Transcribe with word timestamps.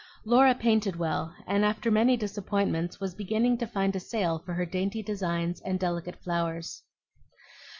Laura 0.25 0.55
painted 0.55 0.95
well, 0.95 1.31
and 1.45 1.63
after 1.63 1.91
many 1.91 2.17
disappointments 2.17 2.99
was 2.99 3.13
beginning 3.13 3.55
to 3.55 3.67
find 3.67 3.95
a 3.95 3.99
sale 3.99 4.39
for 4.43 4.55
her 4.55 4.65
dainty 4.65 5.03
designs 5.03 5.61
and 5.61 5.79
delicate 5.79 6.15
flowers. 6.23 6.81